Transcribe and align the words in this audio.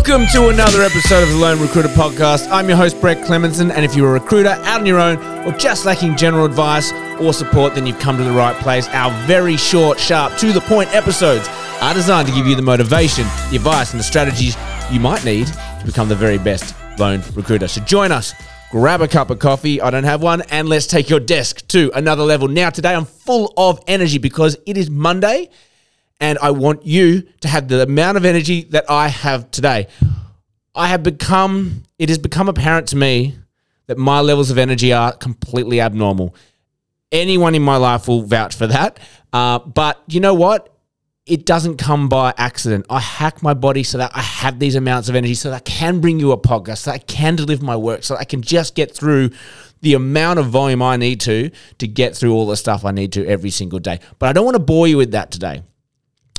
Welcome 0.00 0.28
to 0.28 0.48
another 0.48 0.80
episode 0.80 1.24
of 1.24 1.28
the 1.28 1.36
Lone 1.36 1.60
Recruiter 1.60 1.90
Podcast. 1.90 2.48
I'm 2.50 2.66
your 2.68 2.78
host, 2.78 2.98
Brett 3.02 3.18
Clemenson, 3.18 3.70
and 3.70 3.84
if 3.84 3.94
you're 3.94 4.08
a 4.08 4.18
recruiter 4.18 4.48
out 4.48 4.80
on 4.80 4.86
your 4.86 4.98
own 4.98 5.18
or 5.46 5.52
just 5.58 5.84
lacking 5.84 6.16
general 6.16 6.46
advice 6.46 6.90
or 7.20 7.34
support, 7.34 7.74
then 7.74 7.86
you've 7.86 7.98
come 7.98 8.16
to 8.16 8.24
the 8.24 8.32
right 8.32 8.56
place. 8.62 8.88
Our 8.88 9.10
very 9.26 9.58
short, 9.58 10.00
sharp, 10.00 10.38
to 10.38 10.54
the 10.54 10.62
point 10.62 10.88
episodes 10.94 11.46
are 11.82 11.92
designed 11.92 12.26
to 12.28 12.34
give 12.34 12.46
you 12.46 12.56
the 12.56 12.62
motivation, 12.62 13.24
the 13.50 13.56
advice, 13.56 13.90
and 13.92 14.00
the 14.00 14.04
strategies 14.04 14.56
you 14.90 15.00
might 15.00 15.22
need 15.22 15.48
to 15.48 15.82
become 15.84 16.08
the 16.08 16.16
very 16.16 16.38
best 16.38 16.74
lone 16.98 17.22
recruiter. 17.34 17.68
So 17.68 17.82
join 17.82 18.10
us, 18.10 18.32
grab 18.70 19.02
a 19.02 19.06
cup 19.06 19.28
of 19.28 19.38
coffee, 19.38 19.82
I 19.82 19.90
don't 19.90 20.04
have 20.04 20.22
one, 20.22 20.40
and 20.48 20.66
let's 20.66 20.86
take 20.86 21.10
your 21.10 21.20
desk 21.20 21.68
to 21.68 21.90
another 21.94 22.22
level. 22.22 22.48
Now, 22.48 22.70
today 22.70 22.94
I'm 22.94 23.04
full 23.04 23.52
of 23.58 23.78
energy 23.86 24.16
because 24.16 24.56
it 24.64 24.78
is 24.78 24.88
Monday 24.88 25.50
and 26.20 26.38
I 26.40 26.50
want 26.50 26.86
you 26.86 27.22
to 27.40 27.48
have 27.48 27.68
the 27.68 27.82
amount 27.82 28.18
of 28.18 28.24
energy 28.24 28.64
that 28.70 28.88
I 28.90 29.08
have 29.08 29.50
today. 29.50 29.88
I 30.74 30.88
have 30.88 31.02
become, 31.02 31.82
it 31.98 32.10
has 32.10 32.18
become 32.18 32.48
apparent 32.48 32.88
to 32.88 32.96
me 32.96 33.36
that 33.86 33.98
my 33.98 34.20
levels 34.20 34.50
of 34.50 34.58
energy 34.58 34.92
are 34.92 35.12
completely 35.12 35.80
abnormal. 35.80 36.36
Anyone 37.10 37.54
in 37.54 37.62
my 37.62 37.76
life 37.76 38.06
will 38.06 38.22
vouch 38.22 38.54
for 38.54 38.66
that. 38.66 39.00
Uh, 39.32 39.58
but 39.58 40.00
you 40.06 40.20
know 40.20 40.34
what? 40.34 40.76
It 41.26 41.46
doesn't 41.46 41.76
come 41.76 42.08
by 42.08 42.34
accident. 42.36 42.86
I 42.90 43.00
hack 43.00 43.42
my 43.42 43.54
body 43.54 43.82
so 43.82 43.98
that 43.98 44.10
I 44.14 44.20
have 44.20 44.58
these 44.58 44.74
amounts 44.74 45.08
of 45.08 45.14
energy, 45.14 45.34
so 45.34 45.50
that 45.50 45.56
I 45.56 45.60
can 45.60 46.00
bring 46.00 46.18
you 46.18 46.32
a 46.32 46.38
podcast, 46.38 46.78
so 46.78 46.92
I 46.92 46.98
can 46.98 47.36
deliver 47.36 47.64
my 47.64 47.76
work, 47.76 48.04
so 48.04 48.16
I 48.16 48.24
can 48.24 48.42
just 48.42 48.74
get 48.74 48.94
through 48.94 49.30
the 49.80 49.94
amount 49.94 50.38
of 50.38 50.46
volume 50.46 50.82
I 50.82 50.96
need 50.96 51.20
to 51.22 51.50
to 51.78 51.88
get 51.88 52.16
through 52.16 52.32
all 52.32 52.46
the 52.46 52.56
stuff 52.56 52.84
I 52.84 52.90
need 52.90 53.12
to 53.12 53.26
every 53.26 53.50
single 53.50 53.78
day. 53.78 54.00
But 54.18 54.28
I 54.28 54.32
don't 54.32 54.44
want 54.44 54.56
to 54.56 54.62
bore 54.62 54.88
you 54.88 54.96
with 54.96 55.12
that 55.12 55.30
today 55.30 55.62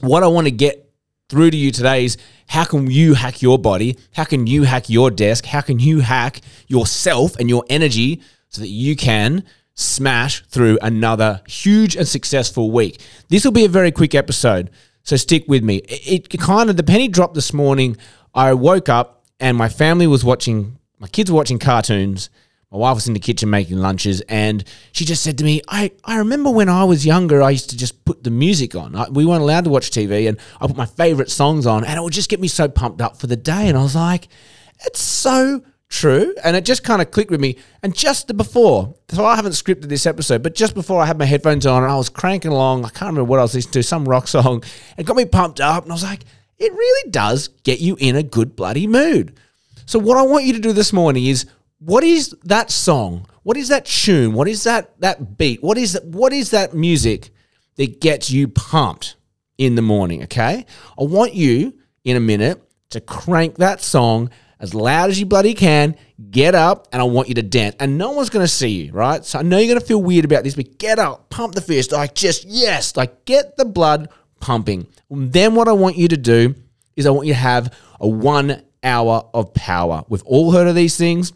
what 0.00 0.22
I 0.22 0.26
want 0.26 0.46
to 0.46 0.50
get 0.50 0.86
through 1.28 1.50
to 1.50 1.56
you 1.56 1.70
today 1.70 2.04
is 2.04 2.16
how 2.48 2.64
can 2.64 2.90
you 2.90 3.14
hack 3.14 3.42
your 3.42 3.58
body? 3.58 3.98
How 4.14 4.24
can 4.24 4.46
you 4.46 4.62
hack 4.62 4.88
your 4.88 5.10
desk? 5.10 5.44
How 5.44 5.60
can 5.60 5.78
you 5.78 6.00
hack 6.00 6.40
yourself 6.68 7.36
and 7.36 7.48
your 7.48 7.64
energy 7.68 8.20
so 8.48 8.60
that 8.60 8.68
you 8.68 8.94
can 8.96 9.44
smash 9.74 10.44
through 10.46 10.78
another 10.80 11.42
huge 11.48 11.96
and 11.96 12.06
successful 12.06 12.70
week? 12.70 13.00
This 13.28 13.44
will 13.44 13.52
be 13.52 13.64
a 13.64 13.68
very 13.68 13.90
quick 13.90 14.14
episode, 14.14 14.70
so 15.02 15.16
stick 15.16 15.44
with 15.48 15.64
me. 15.64 15.76
It, 15.88 16.32
it 16.32 16.40
kind 16.40 16.70
of, 16.70 16.76
the 16.76 16.84
penny 16.84 17.08
dropped 17.08 17.34
this 17.34 17.52
morning. 17.52 17.96
I 18.34 18.54
woke 18.54 18.88
up 18.88 19.24
and 19.40 19.56
my 19.56 19.68
family 19.68 20.06
was 20.06 20.24
watching, 20.24 20.78
my 20.98 21.08
kids 21.08 21.30
were 21.30 21.36
watching 21.36 21.58
cartoons 21.58 22.30
my 22.72 22.78
wife 22.78 22.96
was 22.96 23.06
in 23.06 23.14
the 23.14 23.20
kitchen 23.20 23.48
making 23.48 23.78
lunches, 23.78 24.20
and 24.22 24.64
she 24.92 25.04
just 25.04 25.22
said 25.22 25.38
to 25.38 25.44
me, 25.44 25.62
I, 25.68 25.92
I 26.04 26.18
remember 26.18 26.50
when 26.50 26.68
I 26.68 26.84
was 26.84 27.06
younger, 27.06 27.40
I 27.40 27.50
used 27.50 27.70
to 27.70 27.76
just 27.76 28.04
put 28.04 28.24
the 28.24 28.30
music 28.30 28.74
on. 28.74 28.96
I, 28.96 29.08
we 29.08 29.24
weren't 29.24 29.42
allowed 29.42 29.64
to 29.64 29.70
watch 29.70 29.90
TV, 29.90 30.28
and 30.28 30.38
I 30.60 30.66
put 30.66 30.76
my 30.76 30.86
favorite 30.86 31.30
songs 31.30 31.66
on, 31.66 31.84
and 31.84 31.96
it 31.96 32.02
would 32.02 32.12
just 32.12 32.28
get 32.28 32.40
me 32.40 32.48
so 32.48 32.68
pumped 32.68 33.00
up 33.00 33.18
for 33.18 33.28
the 33.28 33.36
day. 33.36 33.68
And 33.68 33.78
I 33.78 33.82
was 33.82 33.94
like, 33.94 34.28
it's 34.84 35.00
so 35.00 35.62
true. 35.88 36.34
And 36.42 36.56
it 36.56 36.64
just 36.64 36.82
kind 36.82 37.00
of 37.00 37.10
clicked 37.10 37.30
with 37.30 37.40
me. 37.40 37.56
And 37.82 37.94
just 37.94 38.36
before, 38.36 38.94
so 39.10 39.24
I 39.24 39.36
haven't 39.36 39.52
scripted 39.52 39.88
this 39.88 40.06
episode, 40.06 40.42
but 40.42 40.54
just 40.54 40.74
before 40.74 41.00
I 41.00 41.06
had 41.06 41.18
my 41.18 41.24
headphones 41.24 41.66
on 41.66 41.82
and 41.82 41.92
I 41.92 41.96
was 41.96 42.08
cranking 42.08 42.50
along, 42.50 42.84
I 42.84 42.88
can't 42.88 43.10
remember 43.12 43.24
what 43.24 43.38
I 43.38 43.42
was 43.42 43.54
listening 43.54 43.72
to, 43.72 43.82
some 43.82 44.08
rock 44.08 44.28
song, 44.28 44.64
it 44.96 45.06
got 45.06 45.16
me 45.16 45.24
pumped 45.24 45.60
up. 45.60 45.84
And 45.84 45.92
I 45.92 45.94
was 45.94 46.02
like, 46.02 46.24
it 46.58 46.72
really 46.72 47.10
does 47.10 47.48
get 47.64 47.80
you 47.80 47.96
in 48.00 48.16
a 48.16 48.22
good 48.22 48.56
bloody 48.56 48.86
mood. 48.86 49.38
So, 49.84 50.00
what 50.00 50.18
I 50.18 50.22
want 50.22 50.44
you 50.44 50.52
to 50.54 50.58
do 50.58 50.72
this 50.72 50.92
morning 50.92 51.26
is 51.26 51.46
what 51.78 52.04
is 52.04 52.34
that 52.44 52.70
song? 52.70 53.26
What 53.42 53.56
is 53.56 53.68
that 53.68 53.84
tune? 53.84 54.32
What 54.32 54.48
is 54.48 54.64
that 54.64 54.98
that 55.00 55.36
beat? 55.36 55.62
What 55.62 55.78
is 55.78 55.98
what 56.04 56.32
is 56.32 56.50
that 56.50 56.74
music 56.74 57.30
that 57.76 58.00
gets 58.00 58.30
you 58.30 58.48
pumped 58.48 59.16
in 59.58 59.74
the 59.74 59.82
morning? 59.82 60.22
Okay, 60.24 60.64
I 60.98 61.02
want 61.02 61.34
you 61.34 61.74
in 62.04 62.16
a 62.16 62.20
minute 62.20 62.62
to 62.90 63.00
crank 63.00 63.56
that 63.56 63.80
song 63.80 64.30
as 64.58 64.74
loud 64.74 65.10
as 65.10 65.20
you 65.20 65.26
bloody 65.26 65.54
can. 65.54 65.96
Get 66.30 66.54
up, 66.54 66.88
and 66.92 67.02
I 67.02 67.04
want 67.04 67.28
you 67.28 67.34
to 67.34 67.42
dance. 67.42 67.76
And 67.78 67.98
no 67.98 68.12
one's 68.12 68.30
going 68.30 68.44
to 68.44 68.48
see 68.48 68.84
you, 68.84 68.92
right? 68.92 69.22
So 69.22 69.38
I 69.38 69.42
know 69.42 69.58
you're 69.58 69.68
going 69.68 69.80
to 69.80 69.86
feel 69.86 70.02
weird 70.02 70.24
about 70.24 70.44
this, 70.44 70.54
but 70.54 70.78
get 70.78 70.98
up, 70.98 71.28
pump 71.28 71.54
the 71.54 71.60
fist, 71.60 71.92
like 71.92 72.14
just 72.14 72.46
yes, 72.46 72.96
like 72.96 73.26
get 73.26 73.56
the 73.58 73.66
blood 73.66 74.08
pumping. 74.40 74.86
Then 75.10 75.54
what 75.54 75.68
I 75.68 75.72
want 75.72 75.96
you 75.96 76.08
to 76.08 76.16
do 76.16 76.54
is 76.96 77.06
I 77.06 77.10
want 77.10 77.26
you 77.26 77.34
to 77.34 77.38
have 77.38 77.76
a 78.00 78.08
one 78.08 78.62
hour 78.82 79.28
of 79.34 79.52
power. 79.52 80.04
We've 80.08 80.22
all 80.22 80.52
heard 80.52 80.68
of 80.68 80.74
these 80.74 80.96
things 80.96 81.34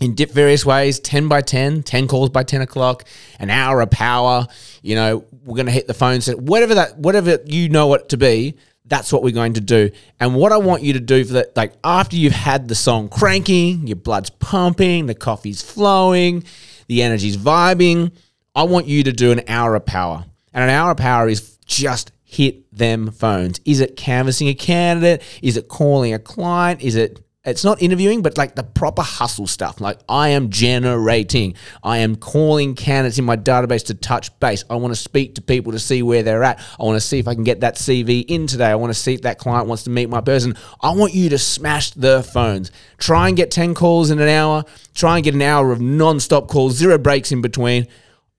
in 0.00 0.14
various 0.14 0.64
ways 0.64 1.00
10 1.00 1.28
by 1.28 1.40
10 1.40 1.82
10 1.82 2.08
calls 2.08 2.30
by 2.30 2.42
10 2.42 2.60
o'clock 2.62 3.04
an 3.38 3.50
hour 3.50 3.80
of 3.80 3.90
power 3.90 4.46
you 4.82 4.94
know 4.94 5.24
we're 5.44 5.56
going 5.56 5.66
to 5.66 5.72
hit 5.72 5.86
the 5.86 5.94
phone 5.94 6.20
set 6.20 6.38
whatever 6.38 6.74
that 6.74 6.96
whatever 6.98 7.38
you 7.46 7.68
know 7.68 7.92
it 7.94 8.08
to 8.08 8.16
be 8.16 8.56
that's 8.84 9.12
what 9.12 9.22
we're 9.22 9.34
going 9.34 9.52
to 9.52 9.60
do. 9.60 9.90
And 10.18 10.34
what 10.34 10.50
i 10.50 10.56
want 10.56 10.82
you 10.82 10.94
to 10.94 11.00
do 11.00 11.24
for 11.24 11.34
that 11.34 11.56
like 11.56 11.74
after 11.84 12.16
you've 12.16 12.32
had 12.32 12.68
the 12.68 12.74
song 12.74 13.08
cranking 13.08 13.86
your 13.86 13.96
blood's 13.96 14.30
pumping 14.30 15.06
the 15.06 15.14
coffee's 15.14 15.60
flowing 15.60 16.44
the 16.86 17.02
energy's 17.02 17.36
vibing 17.36 18.12
i 18.58 18.62
want 18.62 18.86
you 18.86 19.04
to 19.04 19.12
do 19.12 19.30
an 19.30 19.42
hour 19.46 19.76
of 19.76 19.86
power. 19.86 20.24
And 20.52 20.64
an 20.64 20.70
hour 20.70 20.90
of 20.90 20.96
power 20.96 21.28
is 21.28 21.56
just 21.66 22.10
hit 22.24 22.70
them 22.76 23.12
phones. 23.12 23.60
Is 23.64 23.78
it 23.78 23.96
canvassing 23.96 24.48
a 24.48 24.54
candidate? 24.54 25.22
Is 25.42 25.56
it 25.56 25.68
calling 25.68 26.12
a 26.12 26.18
client? 26.18 26.82
Is 26.82 26.96
it 26.96 27.20
it's 27.48 27.64
not 27.64 27.82
interviewing, 27.82 28.22
but 28.22 28.36
like 28.38 28.54
the 28.54 28.62
proper 28.62 29.02
hustle 29.02 29.46
stuff. 29.46 29.80
Like 29.80 29.98
I 30.08 30.28
am 30.30 30.50
generating, 30.50 31.54
I 31.82 31.98
am 31.98 32.16
calling 32.16 32.74
candidates 32.74 33.18
in 33.18 33.24
my 33.24 33.36
database 33.36 33.86
to 33.86 33.94
touch 33.94 34.38
base. 34.40 34.64
I 34.70 34.76
want 34.76 34.92
to 34.92 35.00
speak 35.00 35.34
to 35.36 35.42
people 35.42 35.72
to 35.72 35.78
see 35.78 36.02
where 36.02 36.22
they're 36.22 36.44
at. 36.44 36.60
I 36.78 36.84
want 36.84 36.96
to 36.96 37.06
see 37.06 37.18
if 37.18 37.26
I 37.28 37.34
can 37.34 37.44
get 37.44 37.60
that 37.60 37.76
CV 37.76 38.24
in 38.28 38.46
today. 38.46 38.66
I 38.66 38.74
want 38.74 38.92
to 38.92 38.98
see 38.98 39.14
if 39.14 39.22
that 39.22 39.38
client 39.38 39.68
wants 39.68 39.84
to 39.84 39.90
meet 39.90 40.08
my 40.08 40.20
person. 40.20 40.56
I 40.80 40.92
want 40.92 41.14
you 41.14 41.28
to 41.30 41.38
smash 41.38 41.90
the 41.90 42.22
phones. 42.22 42.70
Try 42.98 43.28
and 43.28 43.36
get 43.36 43.50
10 43.50 43.74
calls 43.74 44.10
in 44.10 44.20
an 44.20 44.28
hour. 44.28 44.64
Try 44.94 45.16
and 45.16 45.24
get 45.24 45.34
an 45.34 45.42
hour 45.42 45.72
of 45.72 45.80
non-stop 45.80 46.48
calls, 46.48 46.74
zero 46.76 46.98
breaks 46.98 47.32
in 47.32 47.40
between. 47.40 47.86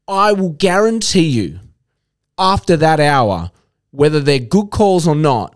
I 0.07 0.33
will 0.33 0.49
guarantee 0.49 1.27
you 1.27 1.59
after 2.37 2.77
that 2.77 2.99
hour, 2.99 3.51
whether 3.91 4.19
they're 4.19 4.39
good 4.39 4.71
calls 4.71 5.07
or 5.07 5.15
not, 5.15 5.55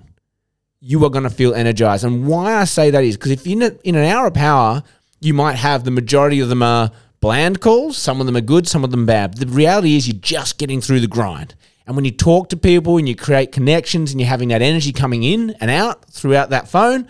you 0.86 1.04
are 1.06 1.10
going 1.10 1.24
to 1.24 1.30
feel 1.30 1.54
energized. 1.54 2.04
And 2.04 2.28
why 2.28 2.56
I 2.56 2.66
say 2.66 2.90
that 2.90 3.06
is 3.06 3.16
because 3.16 3.32
if 3.32 3.48
in, 3.48 3.62
a, 3.62 3.72
in 3.86 3.96
an 3.96 4.04
hour 4.04 4.28
of 4.28 4.34
power, 4.34 4.84
you 5.22 5.34
might 5.34 5.56
have 5.56 5.86
the 5.86 5.92
majority 5.92 6.42
of 6.42 6.50
them 6.50 6.62
are 6.62 6.92
bland 7.22 7.62
calls, 7.62 7.98
some 7.98 8.20
of 8.20 8.26
them 8.26 8.36
are 8.36 8.42
good, 8.42 8.68
some 8.68 8.84
of 8.84 8.92
them 8.92 9.06
bad. 9.06 9.38
The 9.38 9.48
reality 9.48 9.96
is 9.96 10.10
you're 10.10 10.20
just 10.20 10.58
getting 10.58 10.82
through 10.82 11.00
the 11.00 11.08
grind. 11.08 11.56
And 11.88 11.96
when 11.96 12.04
you 12.04 12.12
talk 12.12 12.50
to 12.50 12.58
people 12.58 12.98
and 12.98 13.08
you 13.08 13.16
create 13.16 13.54
connections 13.54 14.12
and 14.12 14.20
you're 14.20 14.30
having 14.30 14.50
that 14.50 14.62
energy 14.62 14.92
coming 14.92 15.24
in 15.24 15.52
and 15.62 15.72
out 15.72 16.04
throughout 16.12 16.50
that 16.50 16.68
phone, 16.68 17.08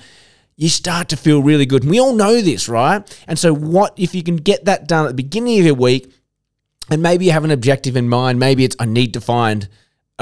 you 0.55 0.69
start 0.69 1.09
to 1.09 1.17
feel 1.17 1.41
really 1.41 1.65
good. 1.65 1.81
And 1.81 1.89
we 1.89 1.99
all 1.99 2.13
know 2.13 2.41
this, 2.41 2.69
right? 2.69 3.23
And 3.27 3.39
so, 3.39 3.55
what 3.55 3.93
if 3.97 4.13
you 4.13 4.21
can 4.21 4.35
get 4.35 4.65
that 4.65 4.87
done 4.87 5.05
at 5.05 5.09
the 5.09 5.15
beginning 5.15 5.57
of 5.59 5.65
your 5.65 5.73
week 5.73 6.13
and 6.91 7.01
maybe 7.01 7.25
you 7.25 7.31
have 7.31 7.43
an 7.43 7.49
objective 7.49 7.97
in 7.97 8.07
mind? 8.07 8.39
Maybe 8.39 8.63
it's, 8.63 8.75
I 8.79 8.85
need 8.85 9.13
to 9.15 9.21
find 9.21 9.67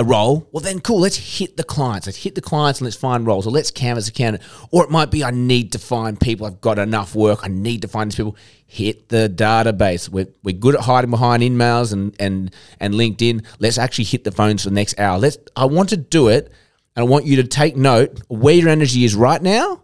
a 0.02 0.04
role, 0.04 0.50
well 0.52 0.62
then 0.62 0.82
cool, 0.82 1.00
let's 1.00 1.38
hit 1.38 1.56
the 1.56 1.64
clients. 1.64 2.08
Let's 2.08 2.18
hit 2.18 2.36
the 2.36 2.42
clients 2.42 2.80
and 2.80 2.86
let's 2.86 2.98
find 2.98 3.26
roles. 3.26 3.48
Or 3.48 3.52
let's 3.52 3.72
canvas 3.72 4.10
a. 4.10 4.40
Or 4.72 4.84
it 4.84 4.90
might 4.90 5.12
be 5.12 5.24
I 5.24 5.32
need 5.32 5.72
to 5.74 5.80
find 5.80 6.20
people. 6.20 6.46
I've 6.46 6.60
got 6.60 6.80
enough 6.80 7.16
work. 7.16 7.40
I 7.44 7.48
need 7.48 7.84
to 7.84 7.88
find 7.88 8.12
these 8.12 8.18
people. 8.18 8.36
Hit 8.66 9.10
the 9.10 9.32
database. 9.34 10.10
We're, 10.10 10.28
we're 10.44 10.58
good 10.58 10.76
at 10.76 10.82
hiding 10.82 11.12
behind 11.12 11.44
emails 11.44 11.94
and, 11.94 12.16
and, 12.20 12.54
and 12.80 12.94
LinkedIn. 12.96 13.46
Let's 13.60 13.78
actually 13.78 14.06
hit 14.06 14.24
the 14.24 14.32
phones 14.32 14.64
for 14.64 14.70
the 14.70 14.76
next 14.76 15.00
hour. 15.00 15.18
Let's 15.20 15.38
I 15.56 15.66
want 15.66 15.90
to 15.90 15.98
do 15.98 16.28
it 16.28 16.52
and 16.96 17.06
I 17.06 17.08
want 17.08 17.26
you 17.26 17.38
to 17.38 17.44
take 17.44 17.78
note 17.78 18.22
where 18.28 18.56
your 18.56 18.70
energy 18.70 19.06
is 19.06 19.16
right 19.16 19.42
now, 19.42 19.84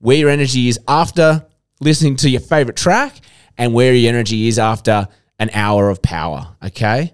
where 0.00 0.16
your 0.16 0.28
energy 0.28 0.68
is 0.68 0.78
after 0.88 1.46
listening 1.80 2.16
to 2.16 2.28
your 2.28 2.40
favorite 2.40 2.76
track, 2.76 3.20
and 3.56 3.72
where 3.72 3.94
your 3.94 4.08
energy 4.08 4.48
is 4.48 4.58
after 4.58 5.06
an 5.38 5.50
hour 5.52 5.90
of 5.90 6.02
power. 6.02 6.56
Okay? 6.62 7.12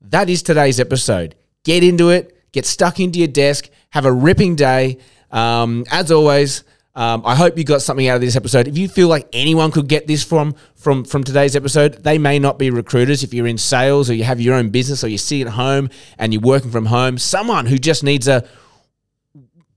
That 0.00 0.28
is 0.28 0.42
today's 0.42 0.80
episode 0.80 1.34
get 1.64 1.82
into 1.84 2.10
it, 2.10 2.36
get 2.52 2.66
stuck 2.66 3.00
into 3.00 3.18
your 3.18 3.28
desk, 3.28 3.68
have 3.90 4.04
a 4.04 4.12
ripping 4.12 4.56
day. 4.56 4.98
Um, 5.30 5.84
as 5.90 6.10
always, 6.10 6.64
um, 6.94 7.22
I 7.24 7.36
hope 7.36 7.56
you 7.56 7.64
got 7.64 7.82
something 7.82 8.08
out 8.08 8.16
of 8.16 8.20
this 8.20 8.36
episode. 8.36 8.66
If 8.66 8.76
you 8.76 8.88
feel 8.88 9.08
like 9.08 9.28
anyone 9.32 9.70
could 9.70 9.88
get 9.88 10.06
this 10.06 10.24
from 10.24 10.54
from 10.74 11.04
from 11.04 11.22
today's 11.22 11.54
episode, 11.54 12.02
they 12.02 12.18
may 12.18 12.38
not 12.38 12.58
be 12.58 12.70
recruiters. 12.70 13.22
If 13.22 13.32
you're 13.32 13.46
in 13.46 13.58
sales 13.58 14.10
or 14.10 14.14
you 14.14 14.24
have 14.24 14.40
your 14.40 14.54
own 14.54 14.70
business 14.70 15.04
or 15.04 15.08
you 15.08 15.18
sit 15.18 15.46
at 15.46 15.52
home 15.52 15.88
and 16.18 16.32
you're 16.32 16.42
working 16.42 16.70
from 16.70 16.86
home, 16.86 17.16
someone 17.18 17.66
who 17.66 17.78
just 17.78 18.02
needs 18.02 18.26
a 18.26 18.46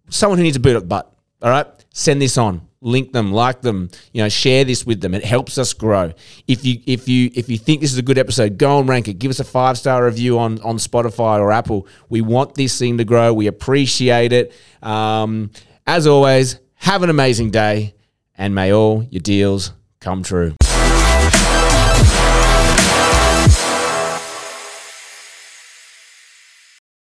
someone 0.10 0.38
who 0.38 0.44
needs 0.44 0.58
a 0.58 0.60
boot 0.60 0.76
up 0.76 0.88
butt. 0.88 1.14
All 1.42 1.50
right, 1.50 1.68
send 1.94 2.22
this 2.22 2.38
on 2.38 2.68
link 2.84 3.14
them, 3.14 3.32
like 3.32 3.62
them, 3.62 3.90
you 4.12 4.22
know, 4.22 4.30
share 4.30 4.64
this 4.64 4.86
with 4.86 5.02
them. 5.02 5.14
It 5.14 5.24
helps 5.24 5.58
us 5.58 5.74
grow. 5.74 6.14
If 6.48 6.66
you 6.66 6.82
if 6.86 7.08
you 7.08 7.32
if 7.34 7.50
you 7.50 7.58
think 7.58 7.82
this 7.82 7.92
is 7.92 7.98
a 7.98 8.04
good 8.04 8.18
episode, 8.18 8.58
go 8.58 8.80
and 8.80 8.88
rank 8.88 9.08
it. 9.08 9.14
Give 9.14 9.32
us 9.32 9.40
a 9.40 9.44
five 9.44 9.78
star 9.78 10.06
review 10.06 10.38
on 10.40 10.60
on 10.62 10.78
Spotify 10.78 11.40
or 11.40 11.52
Apple. 11.52 11.88
We 12.10 12.22
want 12.22 12.56
this 12.56 12.78
thing 12.78 12.98
to 12.98 13.06
grow. 13.06 13.34
We 13.34 13.48
appreciate 13.48 14.34
it. 14.34 14.54
Um, 14.82 15.52
as 15.88 16.08
always, 16.08 16.60
have 16.76 17.04
an 17.04 17.10
amazing 17.10 17.52
day, 17.52 17.96
and 18.38 18.54
may 18.54 18.74
all 18.74 19.04
your 19.04 19.22
deals 19.22 19.74
come 20.00 20.24
true. 20.24 20.54